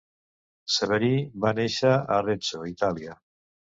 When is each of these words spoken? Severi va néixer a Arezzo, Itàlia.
Severi 0.75 1.11
va 1.45 1.53
néixer 1.59 1.93
a 1.99 2.03
Arezzo, 2.17 2.63
Itàlia. 2.77 3.19